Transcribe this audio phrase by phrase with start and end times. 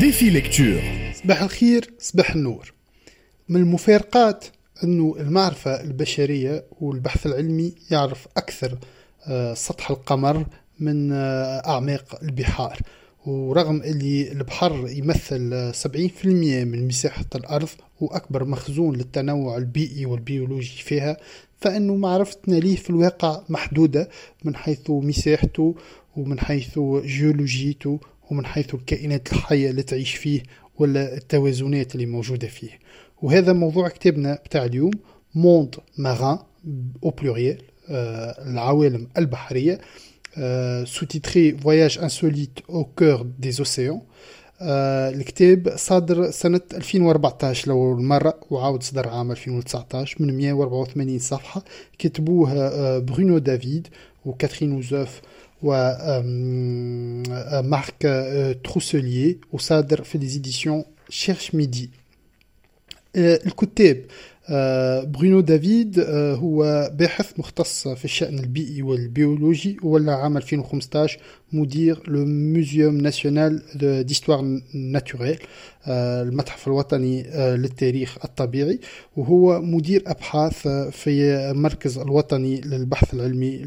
[0.00, 0.80] Défi Lecture.
[1.14, 2.72] صباح الخير صباح النور.
[3.48, 4.44] من المفارقات
[4.84, 8.78] أنه المعرفة البشرية والبحث العلمي يعرف أكثر
[9.26, 10.46] آه، سطح القمر
[10.80, 12.78] من آه، أعماق البحار.
[13.26, 17.68] ورغم اللي البحر يمثل 70% من مساحة الأرض
[18.00, 21.16] وأكبر مخزون للتنوع البيئي والبيولوجي فيها
[21.60, 24.08] فإنه معرفتنا ليه في الواقع محدودة
[24.44, 25.74] من حيث مساحته
[26.16, 28.00] ومن حيث جيولوجيته
[28.30, 30.42] ومن حيث الكائنات الحية اللي تعيش فيه
[30.78, 32.70] ولا التوازنات اللي موجودة فيه.
[33.22, 34.90] وهذا موضوع كتابنا بتاع اليوم
[35.34, 36.38] Mondes marins
[37.04, 37.58] au pluriel
[38.46, 39.80] العوالم البحرية
[40.84, 44.00] sous-titré Voyages insolites au cœur des océans
[44.62, 51.64] الكتاب صادر سنة 2014 أول مرة وعاود صدر عام 2019 من 184 صفحة.
[51.98, 53.88] كتبوه آه، برونو دافيد
[54.24, 55.20] وكاترين وزوف
[57.02, 58.02] ومارك
[58.64, 61.90] تروسليي وصادر في les éditions Cherche Midi
[63.16, 64.04] الكتاب
[65.12, 71.18] برونو دافيد هو باحث مختص في الشأن البيئي والبيولوجي ولا عام 2015
[71.52, 73.62] مدير le Muséum national
[74.06, 75.38] d'histoire naturelle
[75.88, 78.80] المتحف الوطني للتاريخ الطبيعي
[79.16, 81.10] وهو مدير أبحاث في
[81.50, 83.64] المركز الوطني للبحث العلمي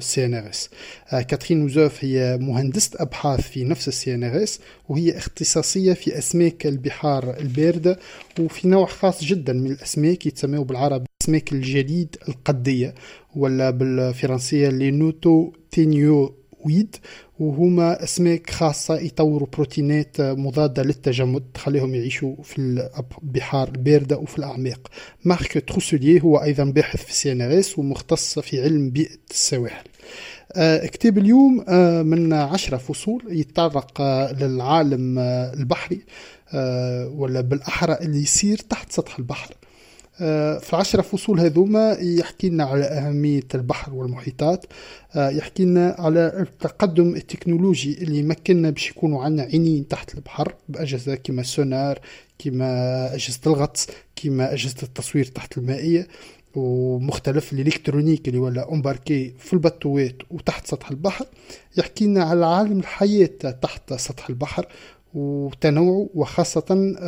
[0.00, 0.70] CNRS
[1.10, 7.98] كاترين وزوف هي مهندسة أبحاث في نفس ال CNRS وهي اختصاصية في أسماك البحار الباردة
[8.40, 12.94] وفي نوع خاص جدا من الأسماك يتسموا بالعربي اسماك الجليد القدية
[13.36, 16.96] ولا بالفرنسية les notothénioïdes
[17.38, 22.58] وهما أسماك خاصة يطوروا بروتينات مضادة للتجمد تخليهم يعيشوا في
[23.22, 24.88] البحار الباردة وفي الأعماق.
[25.24, 29.84] مارك تروسوليه هو أيضا باحث في CNRS ومختص في علم بيئة السواحل.
[30.56, 36.00] آه، كتاب اليوم آه، من عشرة فصول يتطرق آه، للعالم البحري
[37.14, 39.54] ولا بالأحرى اللي يصير تحت سطح البحر.
[40.18, 44.66] في العشرة فصول هذوما يحكي لنا على أهمية البحر والمحيطات
[45.14, 51.14] آه، يحكي لنا على التقدم التكنولوجي اللي يمكننا باش يكونوا عندنا عينين تحت البحر بأجهزة
[51.14, 51.98] كما السونار
[52.38, 56.08] كما أجهزة الغطس كما أجهزة التصوير تحت المائية
[56.54, 61.26] ومختلف الإلكترونيك اللي ولا أمباركي في البطوات وتحت سطح البحر.
[61.78, 63.26] يحكي لنا على عالم الحياة
[63.62, 64.66] تحت سطح البحر
[65.14, 66.60] وتنوعه وخاصة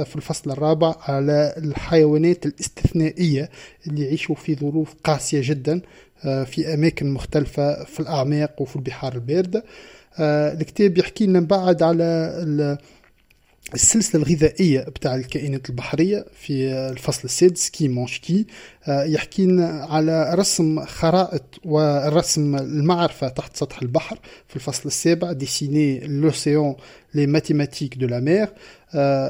[0.04, 3.50] في الفصل الرابع على الحيوانات الاستثنائية
[3.86, 5.80] اللي يعيشوا في ظروف قاسية جدا
[6.24, 9.64] آه، في أماكن مختلفة في الأعماق وفي البحار الباردة.
[10.18, 12.78] آه، الكتاب يحكي لنا بعد على
[13.74, 18.46] السلسلة الغذائية بتاع الكائنات البحرية في الفصل السادس Qui mange qui
[18.88, 24.18] آه، يحكي لنا على رسم خرائط ورسم المعرفة تحت سطح البحر
[24.48, 26.76] في الفصل السابع Dessiner l'océan,
[27.14, 28.48] les mathématiques de la mer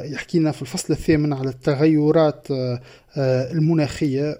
[0.05, 2.81] يحكي لنا في الفصل الثامن على التغيرات آه،
[3.17, 4.39] آه، المناخية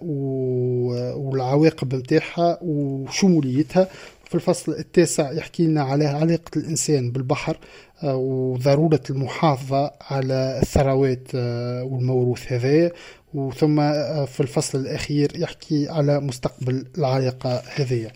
[1.17, 3.89] والعواقب نتاعها وشموليتها.
[4.29, 7.57] في الفصل التاسع يحكي لنا على علاقة الإنسان بالبحر
[8.03, 12.93] آه، وضرورة المحافظة على الثروات آه، والموروث هذا
[13.35, 18.11] وثم آه، في الفصل الأخير يحكي على مستقبل العلاقة هذه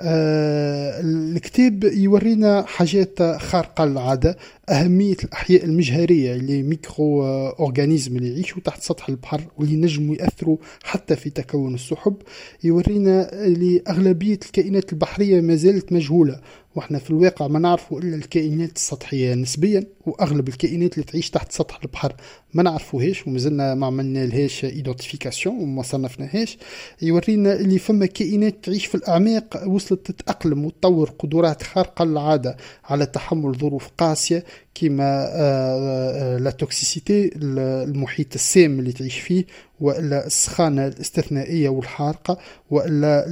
[0.00, 4.36] الكتاب يورينا حاجات خارقة للعادة
[4.68, 11.16] أهمية الأحياء المجهرية اللي ميكرو أورغانيزم اللي يعيشوا تحت سطح البحر واللي نجموا يأثروا حتى
[11.16, 12.16] في تكون السحب.
[12.64, 16.40] يورينا اللي أغلبية الكائنات البحرية ما زالت مجهولة
[16.74, 21.80] وإحنا في الواقع ما نعرفوا إلا الكائنات السطحية نسبيا وأغلب الكائنات اللي تعيش تحت سطح
[21.84, 22.14] البحر
[22.54, 26.58] ما نعرفوهاش ومازلنا ما عملنا لهاش identification وما صنفناهاش.
[27.02, 33.54] يورينا اللي فما كائنات تعيش في الأعماق وصلت تتأقلم وتطور قدرات خارقة للعادة على تحمل
[33.54, 39.44] ظروف قاسية كما آه، آه، la toxicité المحيط السام اللي تعيش فيه
[39.80, 42.38] وإلا السخانة الاستثنائية والحارقة
[42.70, 43.24] وإلا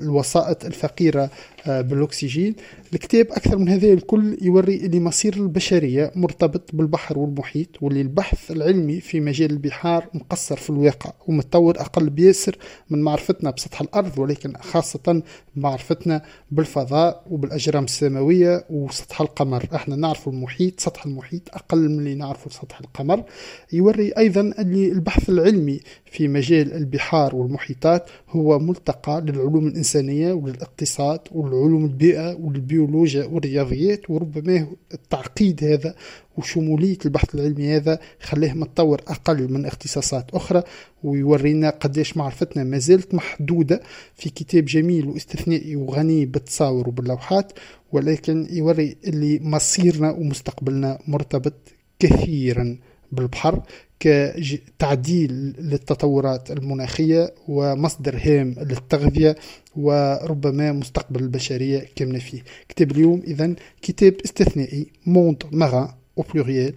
[0.00, 1.30] الوسائط الفقيرة
[1.66, 2.54] آه، بالأكسجين.
[2.94, 9.00] الكتاب أكثر من هذا الكل يوري اللي مصير البشرية مرتبط بالبحر والمحيط واللي البحث العلمي
[9.00, 12.58] في مجال البحار مقصر في الواقع ومتطور أقل بياسر
[12.90, 15.22] من معرفتنا بسطح الأرض ولكن خاصة
[15.56, 19.68] معرفتنا بالفضاء وبالأجرام السماوية وسطح القمر.
[19.74, 23.24] إحنا نعرف المحيط سطح المحيط أقل من اللي نعرفه سطح القمر.
[23.72, 31.84] يوري أيضا اللي البحث العلمي في مجال البحار والمحيطات هو ملتقى للعلوم الإنسانية وللاقتصاد ولعلوم
[31.84, 35.94] البيئة والبيولوجيا والرياضيات وربما التعقيد هذا
[36.38, 40.62] وشمولية البحث العلمي هذا خليه متطور أقل من اختصاصات أخرى
[41.04, 43.80] ويورينا قديش معرفتنا ما زالت محدودة
[44.14, 47.52] في كتاب جميل واستثنائي وغني بالتصاور وباللوحات
[47.92, 51.54] ولكن يوري اللي مصيرنا ومستقبلنا مرتبط
[51.98, 52.78] كثيرا
[53.12, 53.62] بالبحر
[54.00, 59.36] كتعديل للتطورات المناخية ومصدر هام للتغذية
[59.76, 62.42] وربما مستقبل البشرية كاملة فيه.
[62.68, 66.74] كتاب اليوم إذا كتاب استثنائي موند مغا au pluriel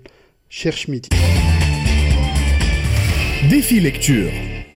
[0.49, 1.09] cherche midi.
[3.49, 4.31] Défi lecture